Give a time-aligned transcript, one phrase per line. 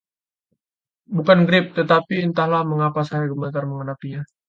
[1.17, 4.21] bukan grip, tetapi entahlah mengapa saya gemetar menghadapinya